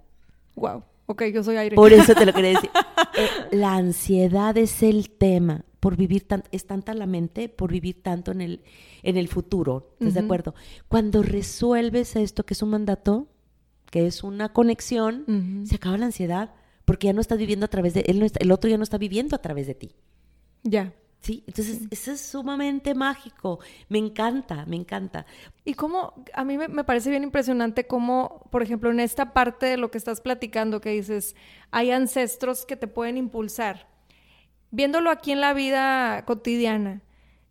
[0.56, 0.82] Wow.
[1.06, 1.76] Ok, yo soy aire.
[1.76, 2.70] Por eso te lo quería decir.
[3.16, 8.02] Eh, la ansiedad es el tema por vivir tan, es tanta la mente por vivir
[8.02, 8.62] tanto en el,
[9.02, 10.54] en el futuro, ¿estás de acuerdo?
[10.88, 13.28] Cuando resuelves esto que es un mandato,
[13.90, 17.94] que es una conexión, se acaba la ansiedad, porque ya no estás viviendo a través
[17.94, 19.92] de, él el otro ya no está viviendo a través de ti.
[20.62, 20.92] Ya.
[21.20, 25.26] Sí, entonces eso es sumamente mágico, me encanta, me encanta.
[25.64, 29.66] Y cómo, a mí me, me, parece bien impresionante cómo, por ejemplo, en esta parte
[29.66, 31.34] de lo que estás platicando, que dices,
[31.72, 33.88] hay ancestros que te pueden impulsar
[34.70, 37.02] viéndolo aquí en la vida cotidiana,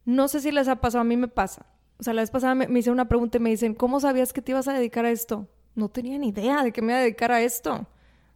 [0.05, 1.65] no sé si les ha pasado, a mí me pasa.
[1.99, 4.41] O sea, la vez pasada me, hice una pregunta y me dicen, ¿cómo sabías que
[4.41, 5.47] te ibas a dedicar a esto?
[5.75, 7.87] No tenía ni idea de que me iba a dedicar a esto.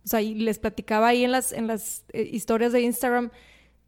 [0.03, 3.31] O sea, y les platicaba ahí en las, en las eh, historias de Instagram,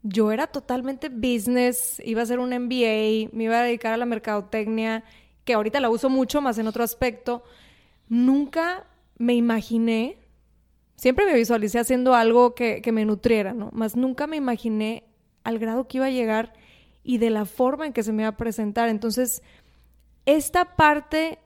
[0.02, 4.06] yo era totalmente business, iba a hacer un MBA, me iba a dedicar a la
[4.06, 5.02] mercadotecnia,
[5.44, 7.42] que ahorita la uso mucho más en otro aspecto.
[8.08, 8.86] Nunca
[9.18, 10.18] me imaginé
[10.96, 13.70] Siempre me visualicé haciendo algo que, me nutriera, ¿no?
[13.72, 15.04] Más nunca me imaginé
[15.42, 16.52] al grado que iba a llegar
[17.02, 18.88] y de la forma en que se me iba a presentar.
[18.88, 19.42] Entonces,
[20.24, 21.38] esta parte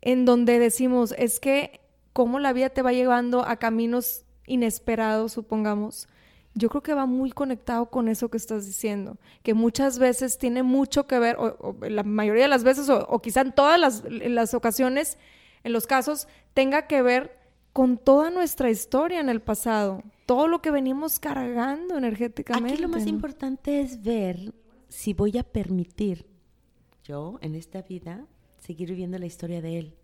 [0.00, 1.80] en donde decimos es que
[2.12, 6.08] cómo la vida te va llevando a caminos inesperados, supongamos,
[6.54, 10.62] yo creo que va muy conectado con eso que estás diciendo, que muchas veces tiene
[10.62, 14.02] mucho que ver, o, la mayoría de las veces, o, o quizá en todas las,
[14.04, 15.18] las ocasiones,
[15.62, 17.37] en los casos, tenga que ver
[17.78, 22.72] con toda nuestra historia en el pasado, todo lo que venimos cargando energéticamente.
[22.72, 24.52] Aquí lo más importante es ver
[24.88, 26.26] si voy a permitir
[27.04, 28.26] yo en esta vida
[28.58, 29.94] seguir viviendo la historia de él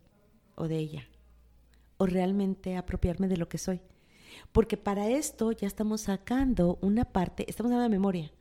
[0.55, 1.09] o de ella,
[1.97, 3.81] o realmente apropiarme de lo que soy.
[4.53, 8.33] Porque para esto ya estamos sacando una parte, estamos hablando de memoria.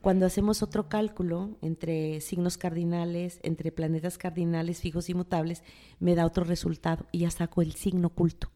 [0.00, 5.62] Cuando hacemos otro cálculo entre signos cardinales, entre planetas cardinales fijos y mutables,
[6.00, 8.50] me da otro resultado y ya saco el signo oculto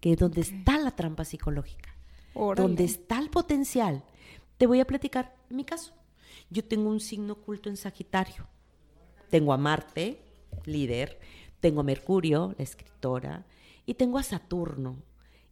[0.00, 1.94] que es donde está la trampa psicológica,
[2.56, 4.02] donde está el potencial.
[4.56, 5.92] Te voy a platicar mi caso.
[6.48, 8.46] Yo tengo un signo oculto en Sagitario.
[9.28, 10.20] Tengo a Marte,
[10.64, 11.20] líder,
[11.60, 13.44] tengo a Mercurio, la escritora,
[13.86, 14.96] y tengo a Saturno.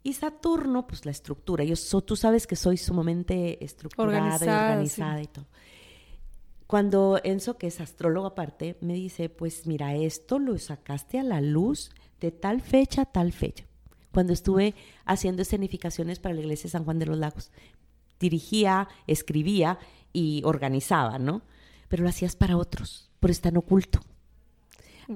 [0.02, 1.64] Y Saturno, pues la estructura.
[1.64, 5.46] Yo tú sabes que soy sumamente estructurada y organizada y todo.
[6.66, 11.40] Cuando Enzo, que es astrólogo aparte, me dice, pues mira, esto lo sacaste a la
[11.40, 13.67] luz de tal fecha a tal fecha
[14.18, 17.52] cuando estuve haciendo escenificaciones para la iglesia de San Juan de los Lagos.
[18.18, 19.78] Dirigía, escribía
[20.12, 21.42] y organizaba, ¿no?
[21.86, 24.00] Pero lo hacías para otros, por estar oculto.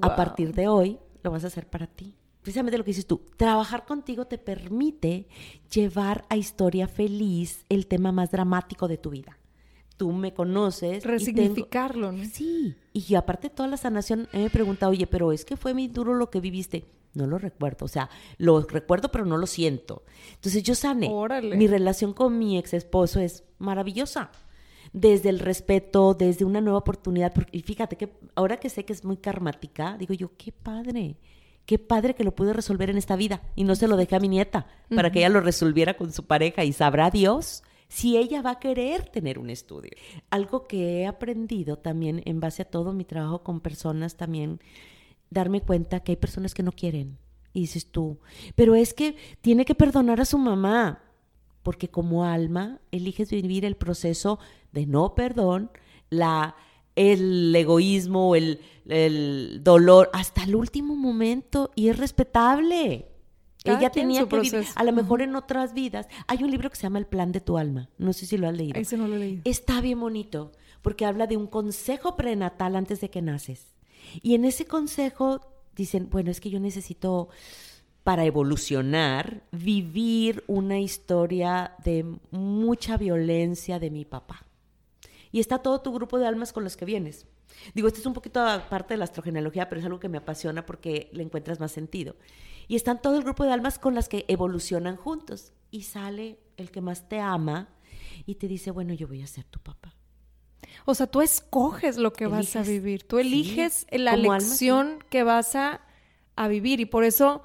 [0.01, 2.15] A partir de hoy lo vas a hacer para ti.
[2.43, 5.27] Precisamente lo que dices tú, trabajar contigo te permite
[5.69, 9.37] llevar a historia feliz el tema más dramático de tu vida.
[9.97, 11.03] Tú me conoces.
[11.03, 12.23] Resignificarlo, ¿no?
[12.23, 12.77] Sí.
[12.93, 16.29] Y aparte toda la sanación, me pregunta, oye, pero es que fue muy duro lo
[16.29, 16.85] que viviste.
[17.13, 20.03] No lo recuerdo, o sea, lo recuerdo pero no lo siento.
[20.35, 21.11] Entonces yo sané.
[21.55, 24.31] Mi relación con mi ex esposo es maravillosa.
[24.93, 27.33] Desde el respeto, desde una nueva oportunidad.
[27.51, 31.17] y fíjate que ahora que sé que es muy karmática, digo yo, qué padre.
[31.65, 34.19] Qué padre que lo pude resolver en esta vida y no se lo dejé a
[34.19, 38.41] mi nieta para que ella lo resolviera con su pareja y sabrá Dios si ella
[38.41, 39.91] va a querer tener un estudio.
[40.29, 44.59] Algo que he aprendido también en base a todo mi trabajo con personas también
[45.33, 47.17] darme cuenta que hay personas que no quieren.
[47.53, 48.19] Y dices tú,
[48.55, 51.03] pero es que tiene que perdonar a su mamá,
[51.61, 54.39] porque como alma eliges vivir el proceso
[54.71, 55.69] de no perdón,
[56.09, 56.55] la,
[56.95, 63.07] el egoísmo, el, el dolor, hasta el último momento, y es respetable.
[63.63, 66.07] Cada Ella tenía que vivir, a lo mejor en otras vidas.
[66.27, 67.89] Hay un libro que se llama El plan de tu alma.
[67.97, 68.77] No sé si lo has leído.
[68.77, 69.41] Ese no lo he leído.
[69.45, 73.73] Está bien bonito, porque habla de un consejo prenatal antes de que naces.
[74.21, 75.41] Y en ese consejo
[75.75, 77.29] dicen, bueno, es que yo necesito,
[78.03, 84.45] para evolucionar, vivir una historia de mucha violencia de mi papá.
[85.31, 87.25] Y está todo tu grupo de almas con los que vienes.
[87.73, 90.65] Digo, esto es un poquito aparte de la astrogenealogía, pero es algo que me apasiona
[90.65, 92.15] porque le encuentras más sentido.
[92.67, 95.51] Y están todo el grupo de almas con las que evolucionan juntos.
[95.71, 97.69] Y sale el que más te ama
[98.25, 99.95] y te dice, bueno, yo voy a ser tu papá.
[100.85, 103.03] O sea, tú escoges lo que vas a vivir.
[103.03, 105.81] Tú sí, eliges la alma, lección que vas a,
[106.35, 106.79] a vivir.
[106.79, 107.41] Y por eso,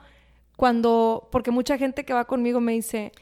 [0.56, 3.12] cuando, porque mucha gente que va conmigo me dice,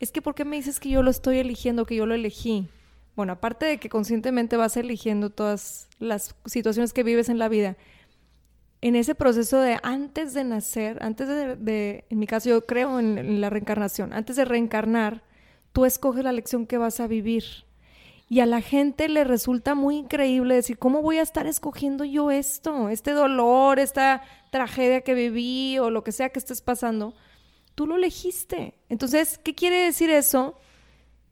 [0.00, 2.68] es que ¿por qué me dices que yo lo estoy eligiendo, que yo lo elegí?
[3.16, 7.76] Bueno, aparte de que conscientemente vas eligiendo todas las situaciones que vives en la vida,
[8.82, 12.98] en ese proceso de antes de nacer, antes de, de- en mi caso yo creo
[12.98, 15.22] en, en la reencarnación, antes de reencarnar,
[15.72, 17.44] tú escoges la lección que vas a vivir.
[18.30, 22.30] Y a la gente le resulta muy increíble decir, ¿cómo voy a estar escogiendo yo
[22.30, 22.88] esto?
[22.88, 27.12] Este dolor, esta tragedia que viví o lo que sea que estés pasando.
[27.74, 28.78] Tú lo elegiste.
[28.88, 30.54] Entonces, ¿qué quiere decir eso?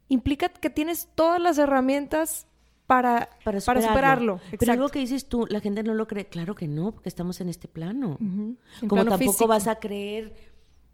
[0.09, 2.49] Implica que tienes todas las herramientas
[2.89, 4.41] para, Para para superarlo.
[4.59, 6.27] Pero algo que dices tú, la gente no lo cree.
[6.27, 8.17] Claro que no, porque estamos en este plano.
[8.21, 9.47] En Como plano tampoco físico.
[9.47, 10.35] vas a creer,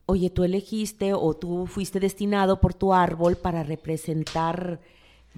[0.04, 4.80] oye, tú elegiste o tú fuiste destinado por tu árbol para representar,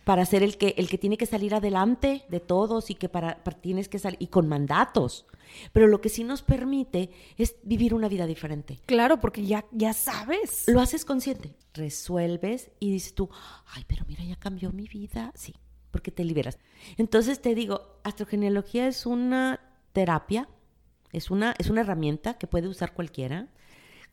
[0.05, 3.43] para ser el que, el que tiene que salir adelante de todos y que para,
[3.43, 5.27] para- tienes que salir, y con mandatos.
[5.73, 8.81] Pero lo que sí nos permite es vivir una vida diferente.
[8.87, 10.65] Claro, porque ya, ya sabes.
[10.69, 13.31] Lo haces consciente, resuelves y dices tú,
[13.75, 15.33] ay, pero mira, ya cambió mi vida.
[15.35, 15.55] Sí,
[15.91, 16.59] porque te liberas.
[16.99, 19.61] Entonces te digo, astrogenealogía es una
[19.93, 20.49] terapia,
[21.13, 23.49] es una, es una herramienta que puede usar cualquiera.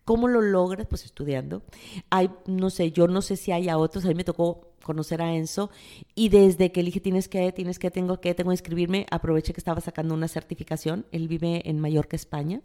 [0.06, 0.86] ¿Cómo lo logras?
[0.88, 1.64] Pues estudiando.
[2.10, 5.22] Hay, no sé, yo no sé si hay a otros, a mí me tocó conocer
[5.22, 5.72] a Enzo
[6.14, 9.60] y desde que elige tienes que, tienes que, tengo que, tengo que inscribirme, aproveché que
[9.60, 11.06] estaba sacando una certificación.
[11.12, 12.62] Él vive en Mallorca, España.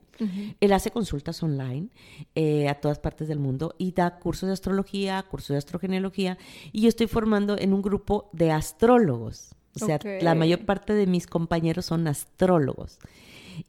[0.60, 1.88] Él hace consultas online
[2.34, 6.38] eh, a todas partes del mundo y da cursos de astrología, cursos de astrogenealogía
[6.72, 9.54] y yo estoy formando en un grupo de astrólogos.
[9.80, 12.98] O sea, la mayor parte de mis compañeros son astrólogos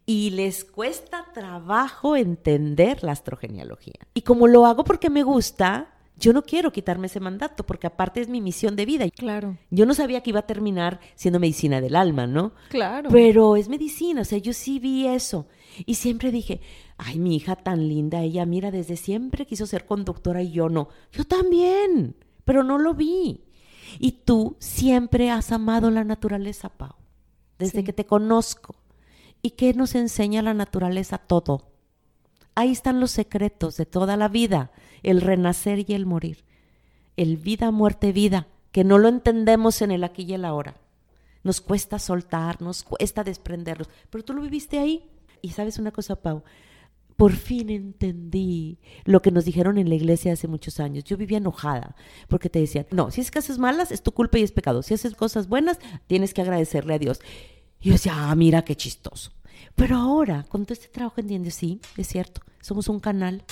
[0.06, 4.00] y les cuesta trabajo entender la astrogenealogía.
[4.14, 8.20] Y como lo hago porque me gusta, yo no quiero quitarme ese mandato porque aparte
[8.22, 9.10] es mi misión de vida.
[9.10, 12.54] Claro, Yo no sabía que iba a terminar siendo medicina del alma, ¿no?
[12.70, 13.10] claro.
[13.12, 15.48] Pero es medicina, o sea, yo sí vi eso.
[15.86, 16.60] Y siempre dije,
[16.98, 20.90] ay, mi hija tan linda, ella mira, desde siempre quiso ser conductora y yo no.
[21.12, 23.46] Yo también, pero no lo vi.
[23.98, 26.96] Y tú siempre has amado la naturaleza, Pau,
[27.58, 27.84] desde Sí.
[27.86, 28.76] que te conozco.
[29.42, 31.18] ¿Y qué nos enseña la naturaleza?
[31.18, 31.70] Todo.
[32.56, 34.72] Ahí están los secretos de toda la vida,
[35.04, 36.44] el renacer y el morir.
[37.16, 40.76] El vida, muerte, vida, que no lo entendemos en el aquí y el ahora.
[41.44, 45.10] Nos cuesta soltar, nos cuesta desprendernos, pero tú lo viviste ahí.
[45.42, 46.44] Y sabes una cosa, Pau,
[47.20, 51.04] por fin entendí lo que nos dijeron en la iglesia hace muchos años.
[51.04, 51.96] Yo vivía enojada
[52.30, 54.84] porque te decían, no, si es que haces malas es tu culpa y es pecado.
[54.84, 57.20] Si haces cosas buenas, tienes que agradecerle a Dios.
[57.82, 59.32] Y yo decía, ah, mira qué chistoso.
[59.76, 63.44] Pero ahora, con todo este trabajo entiendes, sí, es cierto, somos un canal.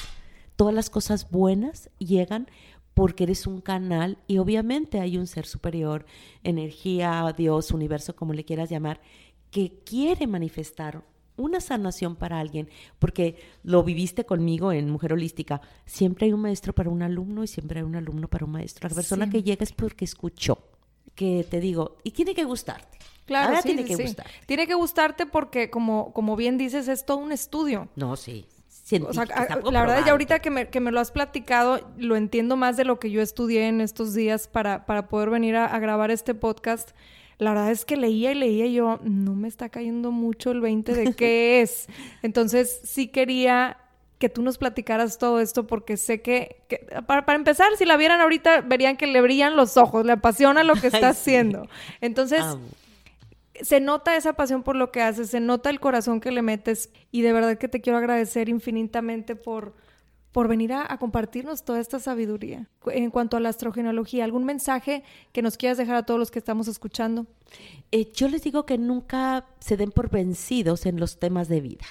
[0.57, 2.49] Todas las cosas buenas llegan
[2.93, 6.05] porque eres un canal y obviamente hay un ser superior,
[6.43, 8.99] energía, Dios, universo, como le quieras llamar,
[9.51, 11.03] que quiere manifestar
[11.37, 15.61] una sanación para alguien, porque lo viviste conmigo en Mujer Holística.
[15.85, 18.89] Siempre hay un maestro para un alumno y siempre hay un alumno para un maestro.
[18.89, 20.57] La persona que llega es porque escuchó.
[21.15, 22.97] Que te digo, y tiene que gustarte.
[23.25, 24.03] Claro, Ahora sí, tiene sí, que sí.
[24.03, 24.31] gustarte.
[24.45, 27.89] Tiene que gustarte porque, como, como bien dices, es todo un estudio.
[27.95, 28.45] No, sí.
[29.07, 32.55] O sea, la verdad, ya ahorita que me, que me lo has platicado, lo entiendo
[32.55, 35.79] más de lo que yo estudié en estos días para, para poder venir a, a
[35.79, 36.91] grabar este podcast.
[37.37, 40.61] La verdad es que leía y leía y yo, no me está cayendo mucho el
[40.61, 41.87] 20 de qué es.
[42.23, 43.77] Entonces, sí quería
[44.19, 47.97] que tú nos platicaras todo esto porque sé que, que- para, para empezar, si la
[47.97, 51.19] vieran ahorita, verían que le brillan los ojos, le apasiona lo que está Ay, sí.
[51.19, 51.67] haciendo.
[52.01, 52.61] Entonces, Amo.
[53.61, 56.89] Se nota esa pasión por lo que haces, se nota el corazón que le metes
[57.11, 59.75] y de verdad que te quiero agradecer infinitamente por,
[60.31, 62.69] por venir a, compartirnos toda esta sabiduría.
[62.91, 66.39] En cuanto a la astrogenealogía, ¿algún mensaje que nos quieras dejar a todos los que
[66.39, 67.25] estamos escuchando?
[67.91, 71.85] Eh, yo les digo que nunca se den por vencidos en los temas de vida.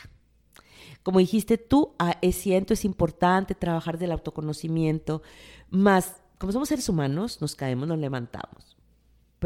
[1.03, 5.23] Como dijiste tú, ah, es cierto, es importante trabajar del autoconocimiento,
[5.71, 8.76] más como somos seres humanos, nos caemos, nos levantamos.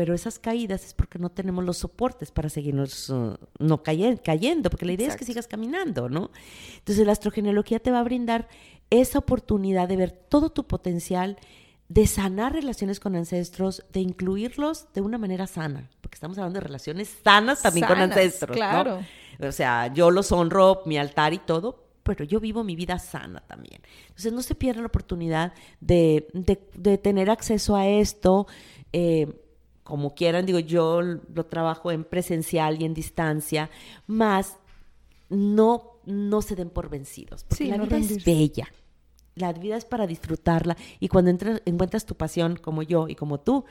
[0.01, 4.71] Pero esas caídas es porque no tenemos los soportes para seguirnos uh, no caye- cayendo,
[4.71, 6.31] porque la idea es que sigas caminando, ¿no?
[6.79, 8.49] Entonces la astrogenealogía te va a brindar
[8.89, 11.37] esa oportunidad de ver todo tu potencial,
[11.91, 16.65] de sanar relaciones con ancestros, de incluirlos de una manera sana, porque estamos hablando de
[16.65, 19.01] relaciones sanas también con ancestros, claro.
[19.39, 23.41] O sea, yo los honro, mi altar y todo, pero yo vivo mi vida sana
[23.47, 23.83] también.
[24.09, 26.27] Entonces no se pierda la oportunidad de,
[27.03, 28.47] tener acceso a esto.
[28.95, 29.29] Eh,
[29.91, 33.71] como quieran, digo, yo lo trabajo en presencial y en distancia,
[34.07, 34.57] más
[35.29, 38.69] no, no se den por vencidos, porque la vida es bella.
[39.35, 41.33] La vida es para disfrutarla y cuando
[41.65, 43.65] encuentras tu pasión como yo y como tú,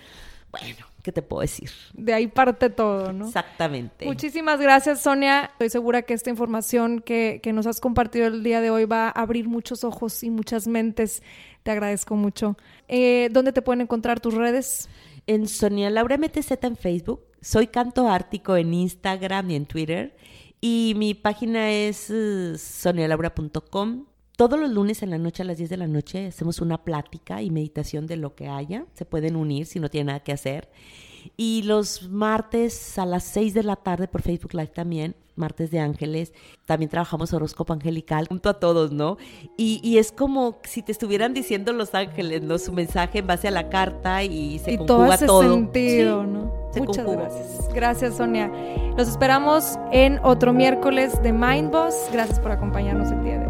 [0.52, 1.70] bueno, ¿qué te puedo decir?
[1.94, 3.28] De ahí parte todo, ¿no?
[3.28, 4.06] Exactamente.
[4.06, 5.52] Muchísimas gracias, Sonia.
[5.54, 9.08] Estoy segura que esta información que, que, nos has compartido el día de hoy va
[9.08, 11.24] a abrir muchos ojos y muchas mentes.
[11.64, 12.58] Te agradezco mucho.
[12.90, 14.90] Eh, ¿Dónde te pueden encontrar tus redes?
[15.30, 17.22] En Sonia Laura MTZ en Facebook.
[17.40, 20.18] Soy Canto Ártico en Instagram y en Twitter.
[20.60, 24.08] Y mi página es uh, sonialaura.com.
[24.36, 27.44] Todos los lunes en la noche a las 10 de la noche hacemos una plática
[27.44, 28.88] y meditación de lo que haya.
[28.96, 30.72] Se pueden unir si no tienen nada que hacer.
[31.38, 35.80] Y los martes a las 6 de la tarde por Facebook Live también, martes de
[35.80, 36.34] ángeles,
[36.66, 39.18] también trabajamos horóscopo angelical junto a todos, ¿no?
[39.58, 42.58] Y, es como si te estuvieran diciendo los ángeles, ¿no?
[42.60, 46.52] Su mensaje en base a la carta y se y todo ese sentido, ¿no?
[46.76, 47.74] Muchas gracias.
[47.74, 48.52] Gracias, Sonia.
[48.96, 51.96] Los esperamos en otro miércoles de Mind Boss.
[52.12, 53.49] Gracias por acompañarnos el día de hoy.